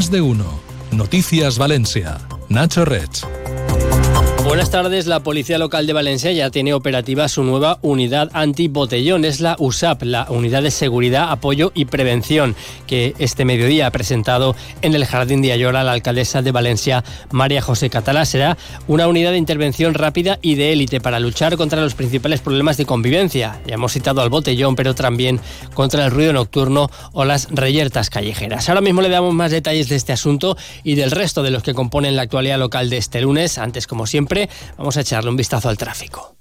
Más 0.00 0.10
de 0.10 0.22
uno. 0.22 0.58
Noticias 0.92 1.58
Valencia. 1.58 2.20
Nacho 2.48 2.86
Rech. 2.86 3.39
Buenas 4.50 4.72
tardes. 4.72 5.06
La 5.06 5.20
Policía 5.20 5.58
Local 5.58 5.86
de 5.86 5.92
Valencia 5.92 6.32
ya 6.32 6.50
tiene 6.50 6.74
operativa 6.74 7.28
su 7.28 7.44
nueva 7.44 7.78
unidad 7.82 8.30
antibotellón. 8.32 9.24
Es 9.24 9.38
la 9.38 9.54
USAP, 9.60 10.02
la 10.02 10.26
Unidad 10.28 10.64
de 10.64 10.72
Seguridad, 10.72 11.30
Apoyo 11.30 11.70
y 11.72 11.84
Prevención, 11.84 12.56
que 12.88 13.14
este 13.20 13.44
mediodía 13.44 13.86
ha 13.86 13.92
presentado 13.92 14.56
en 14.82 14.96
el 14.96 15.06
Jardín 15.06 15.40
de 15.40 15.52
Ayora 15.52 15.84
la 15.84 15.92
alcaldesa 15.92 16.42
de 16.42 16.50
Valencia, 16.50 17.04
María 17.30 17.62
José 17.62 17.90
Catalá. 17.90 18.24
Será 18.24 18.58
una 18.88 19.06
unidad 19.06 19.30
de 19.30 19.38
intervención 19.38 19.94
rápida 19.94 20.40
y 20.42 20.56
de 20.56 20.72
élite 20.72 21.00
para 21.00 21.20
luchar 21.20 21.56
contra 21.56 21.80
los 21.80 21.94
principales 21.94 22.40
problemas 22.40 22.76
de 22.76 22.86
convivencia. 22.86 23.60
Ya 23.68 23.74
hemos 23.74 23.92
citado 23.92 24.20
al 24.20 24.30
botellón, 24.30 24.74
pero 24.74 24.96
también 24.96 25.38
contra 25.74 26.06
el 26.06 26.10
ruido 26.10 26.32
nocturno 26.32 26.90
o 27.12 27.24
las 27.24 27.46
reyertas 27.52 28.10
callejeras. 28.10 28.68
Ahora 28.68 28.80
mismo 28.80 29.00
le 29.00 29.10
damos 29.10 29.32
más 29.32 29.52
detalles 29.52 29.88
de 29.88 29.94
este 29.94 30.12
asunto 30.12 30.56
y 30.82 30.96
del 30.96 31.12
resto 31.12 31.44
de 31.44 31.52
los 31.52 31.62
que 31.62 31.72
componen 31.72 32.16
la 32.16 32.22
actualidad 32.22 32.58
local 32.58 32.90
de 32.90 32.96
este 32.96 33.20
lunes. 33.20 33.56
Antes, 33.56 33.86
como 33.86 34.08
siempre, 34.08 34.39
vamos 34.76 34.96
a 34.96 35.00
echarle 35.00 35.30
un 35.30 35.36
vistazo 35.36 35.68
al 35.68 35.76
tráfico. 35.76 36.36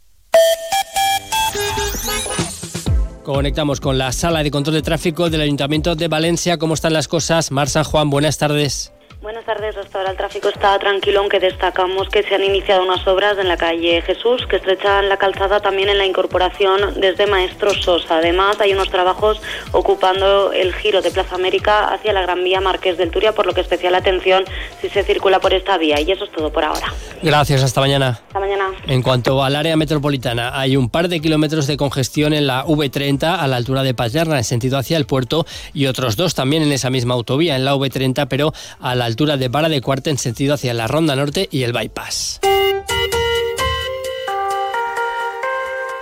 Conectamos 3.24 3.80
con 3.80 3.98
la 3.98 4.12
sala 4.12 4.42
de 4.42 4.50
control 4.50 4.76
de 4.76 4.82
tráfico 4.82 5.30
del 5.30 5.42
Ayuntamiento 5.42 5.96
de 5.96 6.08
Valencia. 6.08 6.58
¿Cómo 6.58 6.74
están 6.74 6.94
las 6.94 7.08
cosas? 7.08 7.52
Mar 7.52 7.70
San 7.70 7.84
Juan, 7.84 8.10
buenas 8.10 8.40
tardes. 8.40 8.92
Buenas 9.22 9.39
tardes. 9.50 9.78
Hasta 9.78 9.98
ahora 9.98 10.12
el 10.12 10.18
tráfico 10.18 10.50
está 10.50 10.78
tranquilo, 10.78 11.22
aunque 11.22 11.40
destacamos 11.40 12.08
que 12.10 12.22
se 12.22 12.36
han 12.36 12.44
iniciado 12.44 12.84
unas 12.84 13.08
obras 13.08 13.36
en 13.40 13.48
la 13.48 13.58
calle 13.58 14.00
Jesús 14.04 14.46
que 14.46 14.58
estrechan 14.58 15.10
la 15.10 15.18
calzada 15.18 15.60
también 15.60 15.90
en 15.90 15.98
la 15.98 16.06
incorporación 16.06 17.00
desde 17.02 17.26
Maestro 17.26 17.74
Sosa. 17.74 18.18
Además, 18.18 18.62
hay 18.62 18.74
unos 18.74 18.92
trabajos 18.92 19.42
ocupando 19.72 20.54
el 20.54 20.72
giro 20.76 21.02
de 21.02 21.10
Plaza 21.10 21.34
América 21.34 21.92
hacia 21.92 22.14
la 22.14 22.22
Gran 22.22 22.44
Vía 22.44 22.62
Marqués 22.62 23.00
del 23.00 23.10
Turia, 23.10 23.34
por 23.34 23.48
lo 23.48 23.54
que 23.54 23.62
especial 23.62 23.96
atención 23.96 24.44
si 24.82 24.90
se 24.90 25.02
circula 25.02 25.40
por 25.40 25.52
esta 25.52 25.80
vía. 25.80 26.00
Y 26.00 26.12
eso 26.12 26.26
es 26.26 26.32
todo 26.32 26.52
por 26.52 26.64
ahora. 26.64 26.94
Gracias, 27.24 27.64
hasta 27.64 27.82
mañana. 27.82 28.20
Hasta 28.28 28.40
mañana. 28.40 28.70
En 28.86 29.02
cuanto 29.02 29.44
al 29.44 29.56
área 29.56 29.76
metropolitana, 29.76 30.60
hay 30.60 30.78
un 30.78 30.90
par 30.90 31.08
de 31.08 31.22
kilómetros 31.22 31.66
de 31.66 31.76
congestión 31.76 32.34
en 32.34 32.46
la 32.46 32.66
V30 32.66 33.40
a 33.40 33.48
la 33.48 33.56
altura 33.56 33.82
de 33.82 33.96
Paterna, 33.96 34.38
en 34.38 34.44
sentido 34.44 34.78
hacia 34.78 34.96
el 34.98 35.08
puerto, 35.08 35.48
y 35.74 35.88
otros 35.88 36.18
dos 36.18 36.36
también 36.36 36.62
en 36.62 36.72
esa 36.72 36.92
misma 36.92 37.16
autovía, 37.16 37.56
en 37.56 37.66
la 37.66 37.74
V30, 37.74 38.28
pero 38.30 38.54
a 38.80 38.94
la 38.94 39.06
altura 39.06 39.38
de 39.39 39.39
Vara 39.48 39.70
de 39.70 39.82
Cuarta 39.82 40.10
en 40.10 40.18
sentido 40.18 40.54
hacia 40.54 40.74
la 40.74 40.88
Ronda 40.88 41.16
Norte 41.16 41.48
y 41.52 41.64
el 41.64 41.74
Bypass. 41.74 42.42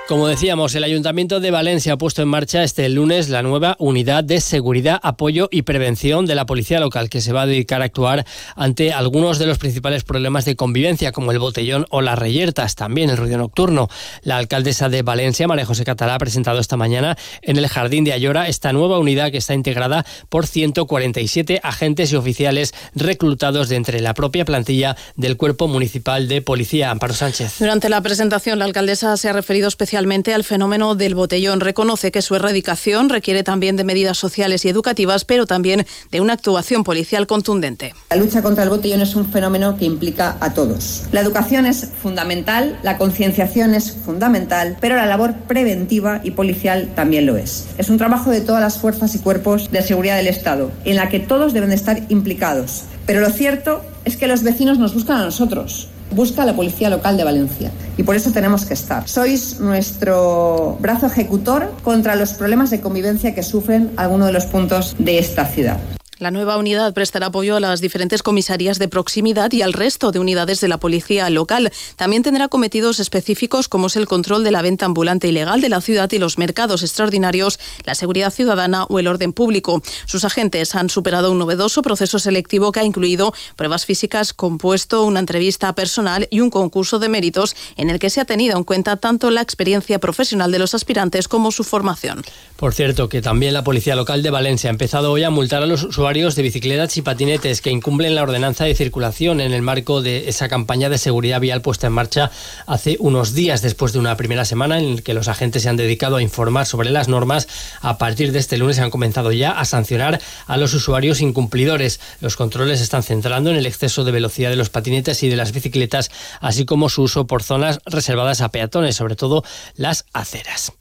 Como 0.08 0.30
decíamos, 0.30 0.74
el 0.74 0.86
Ayuntamiento 0.86 1.42
de 1.42 1.52
Valencia 1.52 1.92
ha 1.92 1.98
puesto 1.98 2.22
en 2.22 2.30
marcha 2.30 2.64
este 2.64 2.88
lunes 2.88 3.28
la 3.28 3.44
nueva 3.44 3.76
unidad 3.78 4.24
de 4.24 4.40
seguridad, 4.40 5.02
apoyo 5.04 5.50
y 5.52 5.64
prevención 5.64 6.26
de 6.26 6.34
la 6.34 6.46
policía 6.46 6.80
local, 6.80 7.10
que 7.10 7.20
se 7.20 7.34
va 7.34 7.42
a 7.42 7.46
dedicar 7.46 7.82
a 7.82 7.86
actuar 7.86 8.26
ante 8.56 8.94
algunos 8.94 9.38
de 9.38 9.48
los 9.48 9.58
principales 9.58 10.06
problemas 10.06 10.46
de 10.46 10.56
convivencia, 10.56 11.12
como 11.12 11.34
el 11.34 11.40
botellón 11.40 11.88
o 11.90 12.00
las 12.00 12.18
reyertas, 12.18 12.76
también 12.76 13.10
el 13.10 13.18
ruido 13.18 13.38
nocturno. 13.38 13.90
La 14.22 14.38
alcaldesa 14.38 14.88
de 14.88 15.02
Valencia, 15.02 15.46
María 15.46 15.66
José 15.66 15.84
Catalá, 15.84 16.16
ha 16.16 16.20
presentado 16.20 16.60
esta 16.60 16.78
mañana 16.78 17.18
en 17.42 17.58
el 17.58 17.68
Jardín 17.68 18.06
de 18.06 18.14
Ayora 18.14 18.48
esta 18.48 18.72
nueva 18.72 19.00
unidad 19.00 19.30
que 19.30 19.40
está 19.40 19.56
integrada 19.56 20.06
por 20.30 20.48
147 20.48 21.60
agentes 21.64 22.14
y 22.14 22.16
oficiales 22.16 22.74
reclutados 22.96 23.68
de 23.68 23.76
entre 23.76 24.00
la 24.00 24.14
propia 24.14 24.46
plantilla 24.46 24.96
del 25.18 25.36
Cuerpo 25.36 25.68
Municipal 25.68 26.30
de 26.30 26.42
Policía. 26.42 26.92
Amparo 26.92 27.14
Sánchez. 27.14 27.60
Durante 27.60 27.90
la 27.90 28.00
presentación, 28.00 28.58
la 28.60 28.64
alcaldesa 28.64 29.18
se 29.18 29.28
ha 29.28 29.34
referido 29.34 29.68
especialmente 29.68 29.97
al 29.98 30.44
fenómeno 30.44 30.96
del 30.96 31.16
botellón. 31.16 31.60
Reconoce 31.60 32.12
que 32.12 32.22
su 32.22 32.36
erradicación 32.36 33.10
requiere 33.10 33.44
también 33.44 33.76
de 33.76 33.84
medidas 33.84 34.18
sociales 34.18 34.64
y 34.64 34.70
educativas, 34.70 35.26
pero 35.26 35.46
también 35.46 35.86
de 36.12 36.22
una 36.22 36.34
actuación 36.34 36.84
policial 36.84 37.26
contundente. 37.26 37.94
La 38.10 38.18
lucha 38.18 38.42
contra 38.42 38.64
el 38.64 38.70
botellón 38.70 39.02
es 39.02 39.16
un 39.16 39.32
fenómeno 39.32 39.78
que 39.78 39.86
implica 39.86 40.38
a 40.40 40.54
todos. 40.54 41.04
La 41.12 41.22
educación 41.22 41.66
es 41.66 41.90
fundamental, 42.02 42.80
la 42.84 42.98
concienciación 42.98 43.74
es 43.74 43.92
fundamental, 43.92 44.78
pero 44.80 44.96
la 44.96 45.06
labor 45.06 45.34
preventiva 45.48 46.22
y 46.24 46.32
policial 46.32 46.94
también 46.96 47.26
lo 47.26 47.38
es. 47.38 47.68
Es 47.78 47.90
un 47.90 47.98
trabajo 47.98 48.30
de 48.30 48.42
todas 48.42 48.62
las 48.62 48.78
fuerzas 48.78 49.16
y 49.16 49.20
cuerpos 49.20 49.72
de 49.72 49.82
seguridad 49.82 50.18
del 50.18 50.28
Estado, 50.28 50.72
en 50.86 50.96
la 50.96 51.10
que 51.10 51.20
todos 51.20 51.54
deben 51.54 51.70
de 51.70 51.76
estar 51.76 52.04
implicados. 52.10 52.84
Pero 53.06 53.22
lo 53.22 53.30
cierto 53.32 53.82
es 54.06 54.16
que 54.16 54.28
los 54.28 54.44
vecinos 54.44 54.78
nos 54.78 54.94
buscan 54.94 55.18
a 55.18 55.26
nosotros 55.26 55.90
busca 56.12 56.46
la 56.46 56.56
Policía 56.56 56.90
Local 56.90 57.18
de 57.18 57.24
Valencia 57.24 57.72
y 57.98 58.04
por 58.04 58.16
eso 58.16 58.32
tenemos 58.32 58.66
que 58.66 58.74
estar. 58.74 59.08
Sois 59.08 59.60
nuestro 59.60 60.78
brazo 60.80 61.08
ejecutor 61.08 61.72
contra 61.84 62.16
los 62.16 62.34
problemas 62.34 62.70
de 62.70 62.82
convivencia 62.82 63.34
que 63.34 63.44
sufren 63.44 63.92
algunos 63.98 64.28
de 64.28 64.34
los 64.34 64.46
puntos 64.46 64.96
de 65.00 65.20
esta 65.20 65.46
ciudad. 65.46 65.78
La 66.20 66.32
nueva 66.32 66.58
unidad 66.58 66.96
prestará 66.96 67.28
apoyo 67.28 67.56
a 67.56 67.60
las 67.60 67.80
diferentes 67.80 68.24
comisarías 68.24 68.80
de 68.80 68.88
proximidad 68.88 69.52
y 69.52 69.62
al 69.62 69.72
resto 69.72 70.12
de 70.12 70.18
unidades 70.18 70.60
de 70.62 70.68
la 70.68 70.80
policía 70.80 71.30
local. 71.30 71.72
También 71.96 72.24
tendrá 72.24 72.48
cometidos 72.48 73.00
específicos 73.00 73.68
como 73.68 73.86
es 73.86 73.96
el 73.98 74.08
control 74.08 74.44
de 74.44 74.50
la 74.50 74.64
venta 74.64 74.86
ambulante 74.86 75.28
ilegal 75.28 75.62
de 75.62 75.70
la 75.70 75.80
ciudad 75.80 76.12
y 76.12 76.18
los 76.18 76.40
mercados 76.40 76.82
extraordinarios, 76.82 77.60
la 77.86 77.94
seguridad 77.94 78.34
ciudadana 78.34 78.86
o 78.86 78.98
el 78.98 79.06
orden 79.06 79.32
público. 79.32 79.84
Sus 80.08 80.26
agentes 80.26 80.74
han 80.74 80.90
superado 80.90 81.32
un 81.32 81.38
novedoso 81.38 81.84
proceso 81.84 82.18
selectivo 82.18 82.72
que 82.72 82.80
ha 82.80 82.84
incluido 82.84 83.32
pruebas 83.56 83.86
físicas 83.86 84.34
compuesto, 84.34 85.04
una 85.04 85.20
entrevista 85.20 85.74
personal 85.74 86.28
y 86.32 86.40
un 86.40 86.50
concurso 86.50 86.98
de 86.98 87.10
méritos 87.10 87.56
en 87.76 87.92
el 87.92 88.00
que 88.00 88.10
se 88.10 88.22
ha 88.22 88.26
tenido 88.26 88.58
en 88.58 88.64
cuenta 88.64 88.98
tanto 88.98 89.30
la 89.30 89.42
experiencia 89.42 90.00
profesional 90.00 90.52
de 90.52 90.58
los 90.58 90.74
aspirantes 90.74 91.28
como 91.28 91.52
su 91.52 91.64
formación. 91.64 92.24
Por 92.56 92.74
cierto, 92.74 93.08
que 93.08 93.22
también 93.22 93.54
la 93.54 93.64
Policía 93.64 93.96
Local 93.96 94.24
de 94.24 94.32
Valencia 94.32 94.72
ha 94.72 94.74
empezado 94.74 95.12
hoy 95.12 95.24
a 95.24 95.30
multar 95.30 95.62
a 95.62 95.68
los 95.68 95.84
usuarios 95.84 96.07
de 96.08 96.42
bicicletas 96.42 96.96
y 96.96 97.02
patinetes 97.02 97.62
que 97.62 97.70
incumplen 97.70 98.16
la 98.16 98.24
ordenanza 98.24 98.64
de 98.64 98.74
circulación 98.74 99.42
en 99.42 99.52
el 99.52 99.62
marco 99.62 100.02
de 100.02 100.30
esa 100.30 100.48
campaña 100.48 100.88
de 100.88 100.98
seguridad 100.98 101.42
vial 101.42 101.62
puesta 101.62 101.88
en 101.88 101.94
marcha 101.94 102.32
hace 102.66 102.96
unos 103.00 103.34
días 103.34 103.62
después 103.62 103.92
de 103.92 104.00
una 104.00 104.16
primera 104.16 104.46
semana 104.46 104.78
en 104.78 104.96
la 104.96 105.02
que 105.02 105.14
los 105.14 105.28
agentes 105.28 105.64
se 105.64 105.70
han 105.70 105.76
dedicado 105.76 106.16
a 106.16 106.22
informar 106.22 106.66
sobre 106.66 106.92
las 106.92 107.10
normas. 107.10 107.50
A 107.82 107.98
partir 107.98 108.32
de 108.32 108.40
este 108.40 108.58
lunes 108.58 108.80
han 108.80 108.90
comenzado 108.90 109.34
ya 109.34 109.52
a 109.52 109.66
sancionar 109.66 110.22
a 110.46 110.56
los 110.56 110.74
usuarios 110.74 111.20
incumplidores. 111.20 112.00
Los 112.22 112.38
controles 112.38 112.78
se 112.78 112.86
están 112.86 113.04
centrando 113.04 113.50
en 113.50 113.58
el 113.58 113.66
exceso 113.66 114.06
de 114.06 114.14
velocidad 114.14 114.50
de 114.50 114.56
los 114.56 114.70
patinetes 114.70 115.24
y 115.24 115.28
de 115.28 115.36
las 115.36 115.52
bicicletas, 115.52 116.10
así 116.40 116.64
como 116.64 116.88
su 116.88 117.02
uso 117.02 117.28
por 117.28 117.44
zonas 117.44 117.80
reservadas 117.86 118.40
a 118.40 118.50
peatones, 118.50 118.96
sobre 118.96 119.18
todo 119.18 119.44
las 119.76 120.06
aceras. 120.14 120.72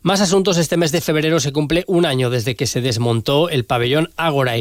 Más 0.00 0.22
asuntos. 0.22 0.56
Este 0.56 0.78
mes 0.78 0.90
de 0.90 1.02
febrero 1.02 1.38
se 1.38 1.52
cumple 1.52 1.84
un 1.86 2.06
año 2.06 2.30
desde 2.30 2.56
que 2.56 2.66
se 2.66 2.80
desmontó 2.80 3.50
el 3.50 3.66
pabellón 3.66 4.10
Ágora 4.16 4.56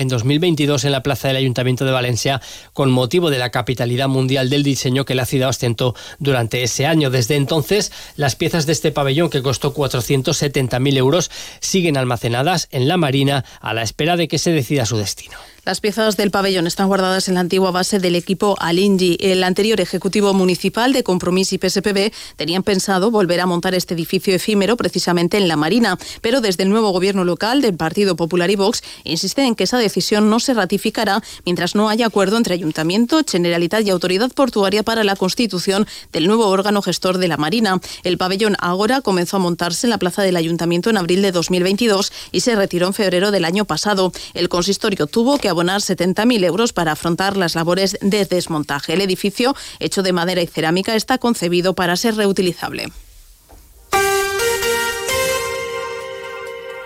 en 0.00 0.08
2022 0.08 0.84
en 0.84 0.92
la 0.92 1.02
plaza 1.02 1.28
del 1.28 1.36
Ayuntamiento 1.36 1.84
de 1.84 1.92
Valencia 1.92 2.40
con 2.72 2.90
motivo 2.90 3.30
de 3.30 3.38
la 3.38 3.50
capitalidad 3.50 4.08
mundial 4.08 4.50
del 4.50 4.62
diseño 4.62 5.04
que 5.04 5.14
la 5.14 5.24
ciudad 5.24 5.48
ostentó 5.48 5.94
durante 6.18 6.62
ese 6.62 6.84
año. 6.84 7.10
Desde 7.10 7.36
entonces, 7.36 7.92
las 8.16 8.36
piezas 8.36 8.66
de 8.66 8.72
este 8.72 8.92
pabellón, 8.92 9.30
que 9.30 9.42
costó 9.42 9.72
470.000 9.74 10.96
euros, 10.96 11.30
siguen 11.60 11.96
almacenadas 11.96 12.68
en 12.70 12.88
la 12.88 12.96
Marina 12.96 13.44
a 13.60 13.72
la 13.72 13.82
espera 13.82 14.16
de 14.16 14.28
que 14.28 14.38
se 14.38 14.52
decida 14.52 14.84
su 14.84 14.96
destino. 14.96 15.38
Las 15.64 15.80
piezas 15.80 16.16
del 16.16 16.32
pabellón 16.32 16.66
están 16.66 16.88
guardadas 16.88 17.28
en 17.28 17.34
la 17.34 17.40
antigua 17.40 17.70
base 17.70 18.00
del 18.00 18.16
equipo 18.16 18.56
Alingi. 18.58 19.16
El 19.20 19.44
anterior 19.44 19.80
Ejecutivo 19.80 20.34
Municipal 20.34 20.92
de 20.92 21.04
Compromís 21.04 21.52
y 21.52 21.58
PSPB 21.58 22.10
tenían 22.34 22.64
pensado 22.64 23.12
volver 23.12 23.38
a 23.38 23.46
montar 23.46 23.72
este 23.76 23.94
edificio 23.94 24.34
efímero 24.34 24.76
precisamente 24.76 25.36
en 25.36 25.46
la 25.46 25.54
Marina, 25.54 25.98
pero 26.20 26.40
desde 26.40 26.64
el 26.64 26.68
nuevo 26.68 26.90
gobierno 26.90 27.22
local 27.22 27.60
del 27.60 27.76
Partido 27.76 28.16
Popular 28.16 28.50
y 28.50 28.56
Vox 28.56 28.82
insiste 29.04 29.42
que 29.54 29.64
esa 29.64 29.78
decisión 29.78 30.30
no 30.30 30.40
se 30.40 30.54
ratificará 30.54 31.22
mientras 31.44 31.74
no 31.74 31.88
haya 31.88 32.06
acuerdo 32.06 32.36
entre 32.36 32.54
Ayuntamiento, 32.54 33.20
Generalitat 33.28 33.86
y 33.86 33.90
Autoridad 33.90 34.30
Portuaria 34.32 34.82
para 34.82 35.04
la 35.04 35.16
constitución 35.16 35.86
del 36.12 36.26
nuevo 36.26 36.48
órgano 36.48 36.82
gestor 36.82 37.18
de 37.18 37.28
la 37.28 37.36
Marina. 37.36 37.80
El 38.04 38.18
pabellón 38.18 38.56
Ágora 38.58 39.00
comenzó 39.00 39.36
a 39.36 39.40
montarse 39.40 39.86
en 39.86 39.90
la 39.90 39.98
plaza 39.98 40.22
del 40.22 40.36
Ayuntamiento 40.36 40.90
en 40.90 40.96
abril 40.96 41.22
de 41.22 41.32
2022 41.32 42.12
y 42.32 42.40
se 42.40 42.56
retiró 42.56 42.86
en 42.86 42.94
febrero 42.94 43.30
del 43.30 43.44
año 43.44 43.64
pasado. 43.64 44.12
El 44.34 44.48
consistorio 44.48 45.06
tuvo 45.06 45.38
que 45.38 45.48
abonar 45.48 45.80
70.000 45.80 46.44
euros 46.44 46.72
para 46.72 46.92
afrontar 46.92 47.36
las 47.36 47.54
labores 47.54 47.96
de 48.00 48.24
desmontaje. 48.24 48.92
El 48.94 49.00
edificio, 49.00 49.54
hecho 49.80 50.02
de 50.02 50.12
madera 50.12 50.42
y 50.42 50.46
cerámica, 50.46 50.94
está 50.94 51.18
concebido 51.18 51.74
para 51.74 51.96
ser 51.96 52.16
reutilizable. 52.16 52.92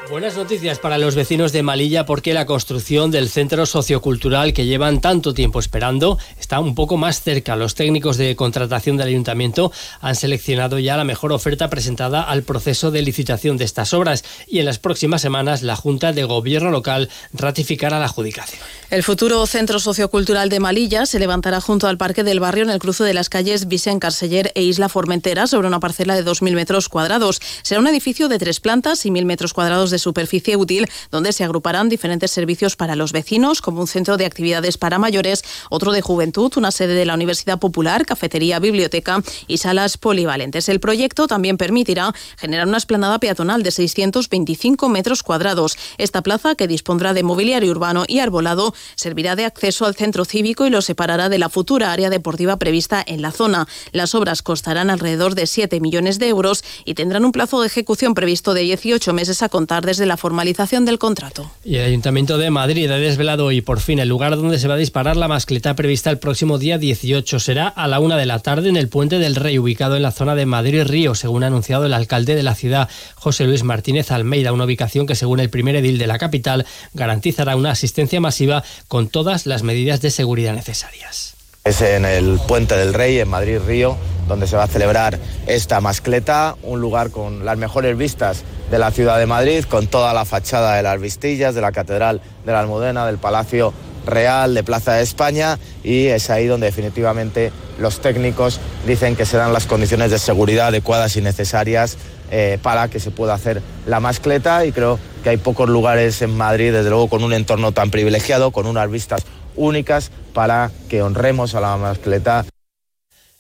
Buenas 0.09 0.37
noticias 0.37 0.79
para 0.79 0.99
los 0.99 1.17
vecinos 1.17 1.51
de 1.51 1.65
Malilla 1.65 2.07
porque 2.07 2.33
la 2.33 2.47
construcción 2.47 3.11
del 3.11 3.29
centro 3.29 3.67
sociocultural 3.67 4.53
que 4.53 4.65
llevan 4.65 5.01
tanto 5.01 5.35
tiempo 5.35 5.59
esperando 5.59 6.17
está 6.39 6.61
un 6.61 6.77
poco 6.77 6.97
más 6.97 7.23
cerca. 7.23 7.57
Los 7.57 7.75
técnicos 7.75 8.17
de 8.17 8.37
contratación 8.37 8.97
del 8.97 9.09
ayuntamiento 9.09 9.73
han 10.01 10.15
seleccionado 10.15 10.79
ya 10.79 10.97
la 10.97 11.03
mejor 11.03 11.33
oferta 11.33 11.69
presentada 11.71 12.23
al 12.23 12.45
proceso 12.45 12.93
de 12.93 13.03
licitación 13.03 13.57
de 13.57 13.65
estas 13.65 13.93
obras 13.95 14.25
y 14.47 14.61
en 14.61 14.67
las 14.67 14.79
próximas 14.79 15.23
semanas 15.23 15.63
la 15.63 15.75
Junta 15.75 16.13
de 16.13 16.23
Gobierno 16.23 16.71
local 16.71 17.11
ratificará 17.33 17.99
la 17.99 18.05
adjudicación. 18.05 18.61
El 18.91 19.03
futuro 19.03 19.45
centro 19.47 19.81
sociocultural 19.81 20.49
de 20.51 20.61
Malilla 20.61 21.07
se 21.07 21.19
levantará 21.19 21.61
junto 21.61 21.89
al 21.89 21.99
Parque 21.99 22.23
del 22.23 22.39
Barrio 22.39 22.63
en 22.63 22.71
el 22.71 22.79
cruce 22.79 23.03
de 23.03 23.15
las 23.15 23.29
calles 23.29 23.67
Vicent 23.67 24.01
Carceller 24.01 24.53
e 24.55 24.63
Isla 24.63 24.89
Formentera 24.89 25.49
sobre 25.49 25.67
una 25.67 25.81
parcela 25.81 26.15
de 26.15 26.25
2.000 26.25 26.55
metros 26.55 26.89
cuadrados. 26.89 27.41
Será 27.63 27.81
un 27.81 27.89
edificio 27.89 28.29
de 28.29 28.39
tres 28.39 28.61
plantas 28.61 29.05
y 29.05 29.11
1.000 29.11 29.25
metros 29.25 29.53
cuadrados 29.53 29.91
de 29.91 29.96
de 29.97 29.99
superficie 29.99 30.57
útil 30.57 30.89
donde 31.11 31.33
se 31.33 31.43
agruparán 31.43 31.89
diferentes 31.89 32.31
servicios 32.31 32.77
para 32.77 32.97
los 32.97 33.13
vecinos, 33.13 33.63
como 33.63 33.81
un 33.81 33.87
centro 33.87 34.19
de 34.19 34.27
actividades 34.27 34.77
para 34.77 34.99
mayores, 34.99 35.43
otro 35.71 35.93
de 35.93 36.03
juventud, 36.03 36.53
una 36.57 36.71
sede 36.71 36.93
de 36.93 37.07
la 37.07 37.15
Universidad 37.15 37.59
Popular, 37.59 38.05
cafetería, 38.05 38.59
biblioteca 38.59 39.23
y 39.47 39.57
salas 39.57 39.97
polivalentes. 39.97 40.69
El 40.69 40.81
proyecto 40.81 41.27
también 41.27 41.57
permitirá 41.57 42.13
generar 42.37 42.67
una 42.67 42.77
esplanada 42.77 43.19
peatonal 43.19 43.63
de 43.63 43.71
625 43.71 44.89
metros 44.91 45.23
cuadrados. 45.23 45.79
Esta 45.97 46.23
plaza, 46.23 46.57
que 46.57 46.69
dispondrá 46.69 47.15
de 47.15 47.23
mobiliario 47.23 47.71
urbano 47.71 48.05
y 48.07 48.19
arbolado, 48.19 48.75
servirá 48.97 49.35
de 49.35 49.47
acceso 49.47 49.87
al 49.87 49.95
centro 49.95 50.27
cívico 50.27 50.67
y 50.67 50.71
lo 50.71 50.83
separará 50.83 51.31
de 51.31 51.39
la 51.39 51.49
futura 51.49 51.93
área 51.93 52.11
deportiva 52.11 52.59
prevista 52.59 53.03
en 53.07 53.23
la 53.23 53.33
zona. 53.33 53.67
Las 53.93 54.15
obras 54.15 54.43
costarán 54.43 54.91
alrededor 54.91 55.35
de 55.35 55.47
7 55.47 55.81
millones 55.81 56.19
de 56.19 56.29
euros 56.29 56.65
y 56.85 56.95
tendrán 56.95 57.25
un 57.25 57.33
plazo 57.33 57.63
de 57.63 57.69
ejecución 57.69 58.13
previsto 58.13 58.53
de 58.53 58.63
18 58.63 59.13
meses 59.15 59.43
a 59.43 59.49
contar 59.49 59.86
desde 59.87 60.05
la 60.05 60.19
formalización 60.19 60.85
del 60.85 60.99
contrato. 60.99 61.51
Y 61.65 61.77
el 61.77 61.87
Ayuntamiento 61.87 62.37
de 62.37 62.51
Madrid 62.51 62.91
ha 62.91 62.99
desvelado 62.99 63.47
hoy 63.47 63.63
por 63.63 63.81
fin 63.81 63.99
el 63.99 64.09
lugar 64.11 64.37
donde 64.37 64.59
se 64.59 64.69
va 64.69 64.75
a 64.75 64.77
disparar 64.77 65.17
la 65.17 65.29
mascleta 65.29 65.75
prevista 65.75 66.11
el 66.11 66.19
próximo 66.19 66.59
día 66.59 66.77
18. 66.77 67.41
Será 67.41 67.69
a 67.69 67.89
la 67.89 68.01
una 68.01 68.19
de 68.19 68.27
la 68.27 68.41
tarde 68.41 68.69
en 68.69 68.77
el 68.77 68.89
Puente 68.89 69.19
del 69.19 69.37
Rey, 69.37 69.59
ubicado 69.59 69.97
en 69.97 70.03
la 70.03 70.13
zona 70.13 70.35
de 70.35 70.45
Madrid-Río, 70.45 71.15
según 71.15 71.45
ha 71.45 71.47
anunciado 71.47 71.87
el 71.87 71.95
alcalde 71.95 72.35
de 72.35 72.43
la 72.43 72.55
ciudad, 72.55 72.91
José 73.15 73.45
Luis 73.45 73.63
Martínez 73.63 74.11
Almeida, 74.11 74.53
una 74.53 74.65
ubicación 74.65 75.07
que, 75.07 75.15
según 75.15 75.41
el 75.41 75.49
primer 75.49 75.77
edil 75.77 75.97
de 75.97 76.07
la 76.07 76.19
capital, 76.19 76.67
garantizará 76.93 77.57
una 77.57 77.71
asistencia 77.71 78.21
masiva 78.21 78.63
con 78.89 79.09
todas 79.09 79.47
las 79.47 79.63
medidas 79.63 80.01
de 80.03 80.11
seguridad 80.11 80.55
necesarias. 80.55 81.36
Es 81.67 81.83
en 81.83 82.05
el 82.05 82.39
Puente 82.47 82.77
del 82.77 82.95
Rey, 82.95 83.19
en 83.19 83.27
Madrid-Río, 83.29 83.97
donde 84.29 84.47
se 84.47 84.55
va 84.55 84.63
a 84.63 84.69
celebrar 84.69 85.19
esta 85.49 85.81
mascleta, 85.81 86.55
un 86.63 86.81
lugar 86.81 87.11
con 87.11 87.45
las 87.45 87.59
mejores 87.59 87.99
vistas 87.99 88.45
de 88.71 88.79
la 88.79 88.93
ciudad 88.93 89.19
de 89.19 89.27
Madrid, 89.27 89.65
con 89.65 89.89
toda 89.89 90.15
la 90.15 90.25
fachada 90.25 90.77
de 90.77 90.85
las 90.85 91.01
Vistillas, 91.01 91.57
de 91.57 91.63
la 91.63 91.73
Catedral 91.73 92.21
de 92.45 92.53
la 92.53 92.61
Almudena, 92.61 93.05
del 93.05 93.19
Palacio 93.19 93.73
Real, 94.07 94.55
de 94.55 94.63
Plaza 94.63 94.93
de 94.93 95.03
España, 95.03 95.59
y 95.83 96.07
es 96.07 96.31
ahí 96.31 96.47
donde 96.47 96.67
definitivamente 96.67 97.51
los 97.81 98.01
técnicos 98.01 98.61
dicen 98.87 99.17
que 99.17 99.27
se 99.27 99.37
dan 99.37 99.53
las 99.53 99.67
condiciones 99.67 100.13
de 100.13 100.21
seguridad 100.21 100.69
adecuadas 100.69 101.17
y 101.17 101.21
necesarias 101.21 101.99
eh, 102.31 102.61
para 102.63 102.87
que 102.87 103.01
se 103.01 103.11
pueda 103.11 103.35
hacer 103.35 103.61
la 103.87 103.99
mascleta 103.99 104.65
y 104.67 104.71
creo 104.71 105.01
que 105.25 105.31
hay 105.31 105.37
pocos 105.37 105.69
lugares 105.69 106.23
en 106.23 106.31
Madrid, 106.37 106.73
desde 106.73 106.91
luego 106.91 107.09
con 107.09 107.25
un 107.25 107.33
entorno 107.33 107.73
tan 107.73 107.91
privilegiado, 107.91 108.53
con 108.53 108.69
unas 108.69 108.89
vistas 108.89 109.25
únicas 109.57 110.11
para 110.33 110.71
que 110.89 111.03
honremos 111.03 111.55
a 111.55 111.61
la 111.61 111.77
mascleta. 111.77 112.47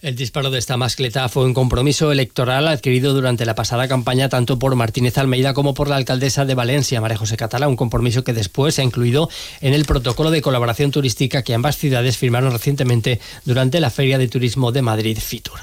El 0.02 0.14
disparo 0.14 0.50
de 0.50 0.58
esta 0.58 0.76
mascleta 0.76 1.26
fue 1.30 1.46
un 1.46 1.54
compromiso 1.54 2.12
electoral 2.12 2.68
adquirido 2.68 3.14
durante 3.14 3.46
la 3.46 3.54
pasada 3.54 3.88
campaña 3.88 4.28
tanto 4.28 4.58
por 4.58 4.76
Martínez 4.76 5.16
Almeida 5.16 5.54
como 5.54 5.72
por 5.72 5.88
la 5.88 5.96
alcaldesa 5.96 6.44
de 6.44 6.54
Valencia, 6.54 7.00
María 7.00 7.16
José 7.16 7.38
Catalá, 7.38 7.66
un 7.66 7.76
compromiso 7.76 8.22
que 8.22 8.34
después 8.34 8.74
se 8.74 8.82
ha 8.82 8.84
incluido 8.84 9.30
en 9.62 9.72
el 9.72 9.86
protocolo 9.86 10.30
de 10.30 10.42
colaboración 10.42 10.90
turística 10.90 11.42
que 11.42 11.54
ambas 11.54 11.78
ciudades 11.78 12.18
firmaron 12.18 12.52
recientemente 12.52 13.20
durante 13.46 13.80
la 13.80 13.90
Feria 13.90 14.18
de 14.18 14.28
Turismo 14.28 14.70
de 14.70 14.82
Madrid, 14.82 15.18
FITUR. 15.18 15.60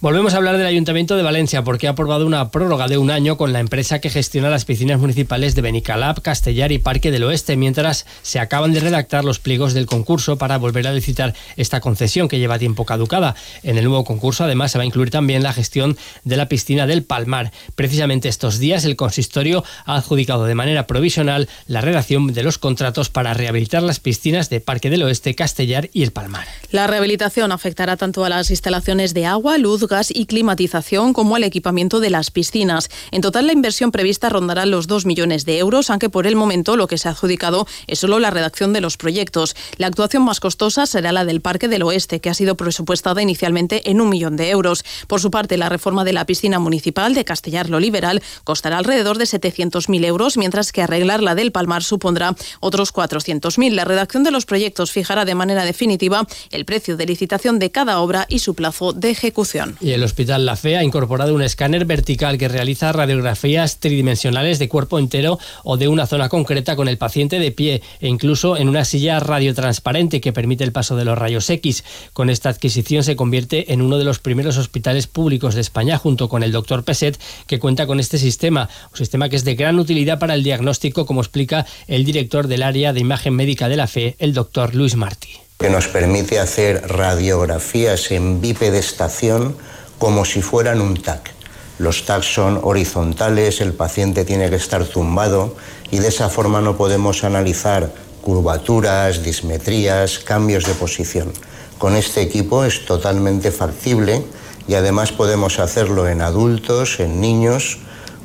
Volvemos 0.00 0.34
a 0.34 0.36
hablar 0.36 0.58
del 0.58 0.66
Ayuntamiento 0.66 1.16
de 1.16 1.22
Valencia 1.22 1.64
porque 1.64 1.86
ha 1.86 1.92
aprobado 1.92 2.26
una 2.26 2.50
prórroga 2.50 2.86
de 2.86 2.98
un 2.98 3.10
año 3.10 3.38
con 3.38 3.54
la 3.54 3.60
empresa 3.60 3.98
que 3.98 4.10
gestiona 4.10 4.50
las 4.50 4.66
piscinas 4.66 5.00
municipales 5.00 5.54
de 5.54 5.62
Benicalap, 5.62 6.20
Castellar 6.20 6.70
y 6.70 6.78
Parque 6.78 7.10
del 7.10 7.24
Oeste, 7.24 7.56
mientras 7.56 8.04
se 8.20 8.38
acaban 8.38 8.74
de 8.74 8.80
redactar 8.80 9.24
los 9.24 9.38
pliegos 9.38 9.72
del 9.72 9.86
concurso 9.86 10.36
para 10.36 10.58
volver 10.58 10.86
a 10.86 10.92
licitar 10.92 11.32
esta 11.56 11.80
concesión 11.80 12.28
que 12.28 12.38
lleva 12.38 12.58
tiempo 12.58 12.84
caducada. 12.84 13.36
En 13.62 13.78
el 13.78 13.84
nuevo 13.84 14.04
concurso, 14.04 14.44
además, 14.44 14.70
se 14.72 14.76
va 14.76 14.82
a 14.82 14.86
incluir 14.86 15.08
también 15.08 15.42
la 15.42 15.54
gestión 15.54 15.96
de 16.24 16.36
la 16.36 16.46
piscina 16.46 16.86
del 16.86 17.02
Palmar. 17.02 17.50
Precisamente 17.74 18.28
estos 18.28 18.58
días, 18.58 18.84
el 18.84 18.96
consistorio 18.96 19.64
ha 19.86 19.96
adjudicado 19.96 20.44
de 20.44 20.54
manera 20.54 20.86
provisional 20.86 21.48
la 21.68 21.80
redacción 21.80 22.34
de 22.34 22.42
los 22.42 22.58
contratos 22.58 23.08
para 23.08 23.32
rehabilitar 23.32 23.82
las 23.82 24.00
piscinas 24.00 24.50
de 24.50 24.60
Parque 24.60 24.90
del 24.90 25.04
Oeste, 25.04 25.34
Castellar 25.34 25.88
y 25.94 26.02
el 26.02 26.12
Palmar. 26.12 26.46
La 26.70 26.86
rehabilitación 26.86 27.50
afectará 27.50 27.96
tanto 27.96 28.26
a 28.26 28.28
las 28.28 28.50
instalaciones 28.50 29.14
de 29.14 29.24
agua, 29.24 29.56
luz, 29.56 29.85
gas 29.86 30.10
y 30.14 30.26
climatización 30.26 31.12
como 31.12 31.36
al 31.36 31.44
equipamiento 31.44 32.00
de 32.00 32.10
las 32.10 32.30
piscinas. 32.30 32.88
En 33.10 33.22
total, 33.22 33.46
la 33.46 33.52
inversión 33.52 33.92
prevista 33.92 34.28
rondará 34.28 34.66
los 34.66 34.86
2 34.86 35.06
millones 35.06 35.44
de 35.44 35.58
euros, 35.58 35.90
aunque 35.90 36.10
por 36.10 36.26
el 36.26 36.36
momento 36.36 36.76
lo 36.76 36.86
que 36.86 36.98
se 36.98 37.08
ha 37.08 37.12
adjudicado 37.12 37.66
es 37.86 37.98
solo 37.98 38.18
la 38.18 38.30
redacción 38.30 38.72
de 38.72 38.80
los 38.80 38.96
proyectos. 38.96 39.56
La 39.76 39.86
actuación 39.86 40.24
más 40.24 40.40
costosa 40.40 40.86
será 40.86 41.12
la 41.12 41.24
del 41.24 41.40
Parque 41.40 41.68
del 41.68 41.82
Oeste, 41.82 42.20
que 42.20 42.30
ha 42.30 42.34
sido 42.34 42.56
presupuestada 42.56 43.22
inicialmente 43.22 43.90
en 43.90 44.00
un 44.00 44.08
millón 44.08 44.36
de 44.36 44.50
euros. 44.50 44.84
Por 45.06 45.20
su 45.20 45.30
parte, 45.30 45.56
la 45.56 45.68
reforma 45.68 46.04
de 46.04 46.12
la 46.12 46.26
piscina 46.26 46.58
municipal 46.58 47.14
de 47.14 47.24
Castellar 47.24 47.70
Lo 47.70 47.80
Liberal 47.80 48.22
costará 48.44 48.78
alrededor 48.78 49.18
de 49.18 49.24
700.000 49.24 50.04
euros, 50.04 50.36
mientras 50.36 50.72
que 50.72 50.82
arreglar 50.82 51.22
la 51.22 51.34
del 51.34 51.52
Palmar 51.52 51.82
supondrá 51.82 52.34
otros 52.60 52.92
400.000. 52.92 53.72
La 53.72 53.84
redacción 53.84 54.24
de 54.24 54.30
los 54.30 54.46
proyectos 54.46 54.92
fijará 54.92 55.24
de 55.24 55.34
manera 55.34 55.64
definitiva 55.64 56.26
el 56.50 56.64
precio 56.64 56.96
de 56.96 57.06
licitación 57.06 57.58
de 57.58 57.70
cada 57.70 58.00
obra 58.00 58.26
y 58.28 58.40
su 58.40 58.54
plazo 58.54 58.92
de 58.92 59.10
ejecución. 59.10 59.75
Y 59.78 59.90
el 59.90 60.02
Hospital 60.02 60.46
La 60.46 60.56
Fe 60.56 60.76
ha 60.76 60.84
incorporado 60.84 61.34
un 61.34 61.42
escáner 61.42 61.84
vertical 61.84 62.38
que 62.38 62.48
realiza 62.48 62.92
radiografías 62.92 63.78
tridimensionales 63.78 64.58
de 64.58 64.68
cuerpo 64.68 64.98
entero 64.98 65.38
o 65.64 65.76
de 65.76 65.88
una 65.88 66.06
zona 66.06 66.30
concreta 66.30 66.76
con 66.76 66.88
el 66.88 66.96
paciente 66.96 67.38
de 67.38 67.52
pie 67.52 67.82
e 68.00 68.08
incluso 68.08 68.56
en 68.56 68.68
una 68.68 68.86
silla 68.86 69.20
radiotransparente 69.20 70.22
que 70.22 70.32
permite 70.32 70.64
el 70.64 70.72
paso 70.72 70.96
de 70.96 71.04
los 71.04 71.18
rayos 71.18 71.50
X. 71.50 71.84
Con 72.14 72.30
esta 72.30 72.48
adquisición 72.48 73.04
se 73.04 73.16
convierte 73.16 73.72
en 73.72 73.82
uno 73.82 73.98
de 73.98 74.04
los 74.04 74.18
primeros 74.18 74.56
hospitales 74.56 75.06
públicos 75.06 75.54
de 75.54 75.60
España 75.60 75.98
junto 75.98 76.30
con 76.30 76.42
el 76.42 76.52
doctor 76.52 76.82
Peset 76.82 77.20
que 77.46 77.58
cuenta 77.58 77.86
con 77.86 78.00
este 78.00 78.16
sistema, 78.16 78.70
un 78.90 78.96
sistema 78.96 79.28
que 79.28 79.36
es 79.36 79.44
de 79.44 79.56
gran 79.56 79.78
utilidad 79.78 80.18
para 80.18 80.34
el 80.34 80.42
diagnóstico 80.42 81.04
como 81.04 81.20
explica 81.20 81.66
el 81.86 82.04
director 82.04 82.48
del 82.48 82.62
área 82.62 82.94
de 82.94 83.00
imagen 83.00 83.34
médica 83.34 83.68
de 83.68 83.76
la 83.76 83.86
Fe, 83.86 84.16
el 84.18 84.32
doctor 84.32 84.74
Luis 84.74 84.96
Martí 84.96 85.45
que 85.58 85.70
nos 85.70 85.88
permite 85.88 86.38
hacer 86.38 86.86
radiografías 86.88 88.10
en 88.10 88.40
bipedestación 88.40 89.56
como 89.98 90.24
si 90.24 90.42
fueran 90.42 90.80
un 90.80 91.00
TAC. 91.00 91.32
Los 91.78 92.04
TAC 92.04 92.22
son 92.22 92.60
horizontales, 92.62 93.60
el 93.60 93.72
paciente 93.72 94.24
tiene 94.24 94.50
que 94.50 94.56
estar 94.56 94.84
zumbado 94.84 95.56
y 95.90 95.98
de 95.98 96.08
esa 96.08 96.28
forma 96.28 96.60
no 96.60 96.76
podemos 96.76 97.24
analizar 97.24 97.92
curvaturas, 98.22 99.22
dismetrías, 99.22 100.18
cambios 100.18 100.64
de 100.64 100.74
posición. 100.74 101.32
Con 101.78 101.94
este 101.94 102.22
equipo 102.22 102.64
es 102.64 102.84
totalmente 102.86 103.50
factible 103.50 104.24
y 104.66 104.74
además 104.74 105.12
podemos 105.12 105.58
hacerlo 105.58 106.08
en 106.08 106.22
adultos, 106.22 106.98
en 107.00 107.20
niños, 107.20 107.78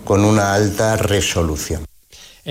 con 0.05 0.25
una 0.25 0.53
alta 0.53 0.97
resolución. 0.97 1.85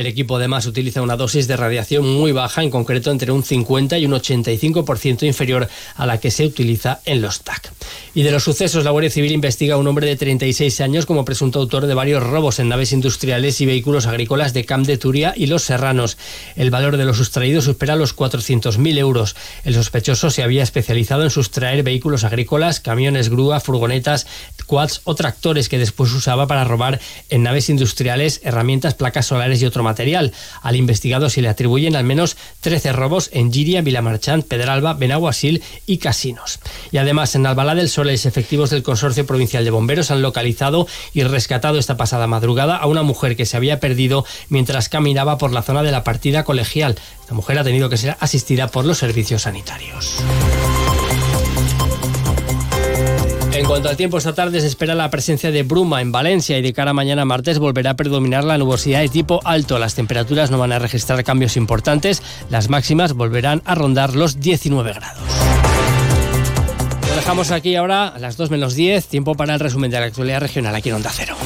El 0.01 0.07
equipo 0.07 0.37
además 0.37 0.65
utiliza 0.65 1.03
una 1.03 1.19
dosis 1.19 1.47
de 1.47 1.59
radiación 1.59 2.09
muy 2.09 2.33
baja, 2.33 2.63
en 2.63 2.71
concreto 2.71 3.11
entre 3.11 3.33
un 3.33 3.45
50 3.45 3.99
y 3.99 4.07
un 4.07 4.13
85% 4.13 5.27
inferior 5.27 5.69
a 5.95 6.07
la 6.07 6.19
que 6.19 6.31
se 6.31 6.47
utiliza 6.47 7.01
en 7.05 7.21
los 7.21 7.43
TAC. 7.43 7.71
Y 8.15 8.23
de 8.23 8.31
los 8.31 8.45
sucesos, 8.45 8.83
la 8.83 8.93
Guardia 8.93 9.11
Civil 9.11 9.33
investiga 9.33 9.75
a 9.75 9.77
un 9.77 9.87
hombre 9.87 10.07
de 10.07 10.17
36 10.17 10.81
años 10.81 11.05
como 11.05 11.27
presunto 11.27 11.59
autor 11.59 11.85
de 11.85 11.93
varios 11.93 12.23
robos 12.23 12.61
en 12.61 12.71
naves 12.71 12.93
industriales 12.93 13.61
y 13.61 13.67
vehículos 13.67 14.07
agrícolas 14.07 14.55
de 14.55 14.65
Camp 14.65 14.87
de 14.87 14.97
Turia 14.97 15.35
y 15.37 15.47
Los 15.47 15.65
Serranos. 15.65 16.17
El 16.57 16.71
valor 16.71 16.97
de 16.97 17.05
los 17.05 17.19
sustraídos 17.19 17.65
supera 17.65 17.95
los 17.95 18.17
400.000 18.17 18.97
euros. 18.97 19.37
El 19.65 19.75
sospechoso 19.75 20.31
se 20.31 20.43
había 20.43 20.63
especializado 20.63 21.25
en 21.25 21.31
sustraer 21.31 21.83
vehículos 21.83 22.25
agrícolas, 22.25 22.81
camiones 22.81 23.29
grúa, 23.29 23.61
furgonetas, 23.61 24.27
quads 24.67 25.03
o 25.05 25.15
tractores 25.15 25.69
que 25.69 25.79
después 25.79 26.11
usaba 26.13 26.47
para 26.47 26.65
robar 26.65 27.01
en 27.29 27.43
naves 27.43 27.69
industriales 27.69 28.41
herramientas, 28.45 28.95
placas 28.95 29.27
solares 29.27 29.61
y 29.61 29.67
otros 29.67 29.85
material. 29.85 29.90
Al 30.63 30.77
investigado 30.77 31.31
se 31.31 31.43
le 31.43 31.49
atribuyen 31.49 31.97
al 31.97 32.05
menos 32.05 32.37
13 32.61 32.93
robos 32.93 33.31
en 33.33 33.53
Giria, 33.53 33.83
Vilamarchant, 33.83 34.47
Pedralba, 34.47 34.95
Benaguasil 34.95 35.63
y 35.87 35.99
Casinos. 35.99 36.61
Y 36.91 36.99
además 36.99 37.35
en 37.35 37.47
Albalá 37.47 37.75
del 37.75 37.89
Soles, 37.89 38.27
efectivos 38.27 38.71
del 38.71 38.83
Consorcio 38.83 39.27
Provincial 39.27 39.65
de 39.65 39.71
Bomberos 39.71 40.11
han 40.11 40.23
localizado 40.23 40.87
y 41.13 41.23
rescatado 41.23 41.79
esta 41.79 41.97
pasada 41.97 42.27
madrugada 42.27 42.77
a 42.77 42.87
una 42.87 43.03
mujer 43.03 43.37
que 43.37 43.47
se 43.47 43.57
había 43.57 43.81
perdido 43.81 44.25
mientras 44.49 44.89
caminaba 44.89 45.39
por 45.39 45.53
la 45.53 45.63
zona 45.63 45.83
de 45.83 45.93
la 45.93 46.05
partida 46.05 46.45
colegial. 46.45 46.97
La 47.29 47.35
mujer 47.35 47.59
ha 47.59 47.65
tenido 47.65 47.89
que 47.89 47.97
ser 47.97 48.17
asistida 48.21 48.69
por 48.69 48.85
los 48.85 48.99
servicios 48.99 49.43
sanitarios. 49.43 50.17
En 53.61 53.67
cuanto 53.67 53.91
al 53.91 53.97
tiempo, 53.99 54.17
esta 54.17 54.33
tarde 54.33 54.59
se 54.63 54.67
espera 54.67 54.95
la 54.95 55.11
presencia 55.11 55.51
de 55.51 55.63
bruma 55.63 56.01
en 56.01 56.11
Valencia 56.11 56.57
y 56.57 56.63
de 56.63 56.73
cara 56.73 56.93
a 56.93 56.95
mañana 56.95 57.27
martes 57.27 57.59
volverá 57.59 57.91
a 57.91 57.95
predominar 57.95 58.43
la 58.43 58.57
nubosidad 58.57 59.03
de 59.03 59.11
tipo 59.11 59.43
alto. 59.45 59.79
Las 59.79 59.95
temperaturas 59.95 60.51
no 60.51 60.57
van 60.57 60.73
a 60.73 60.79
registrar 60.79 61.23
cambios 61.25 61.59
importantes, 61.59 62.23
las 62.49 62.71
máximas 62.71 63.13
volverán 63.13 63.61
a 63.67 63.75
rondar 63.75 64.15
los 64.15 64.41
19 64.41 64.95
grados. 64.95 65.23
Lo 67.07 67.15
dejamos 67.17 67.51
aquí 67.51 67.77
ahora 67.77 68.09
a 68.09 68.19
las 68.19 68.39
2 68.39 68.51
menos 68.51 68.75
10, 68.77 69.07
tiempo 69.09 69.35
para 69.35 69.53
el 69.53 69.61
resumen 69.61 69.91
de 69.91 70.01
la 70.01 70.07
actualidad 70.07 70.41
regional 70.41 70.75
aquí 70.75 70.89
en 70.89 70.95
Onda 70.95 71.11
Cero. 71.13 71.37